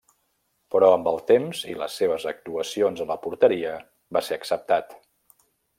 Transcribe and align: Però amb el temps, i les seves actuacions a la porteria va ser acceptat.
Però 0.75 0.87
amb 0.93 1.09
el 1.11 1.19
temps, 1.31 1.61
i 1.73 1.77
les 1.83 1.99
seves 2.01 2.27
actuacions 2.33 3.05
a 3.05 3.09
la 3.13 3.21
porteria 3.27 3.77
va 4.19 4.27
ser 4.31 4.41
acceptat. 4.41 4.99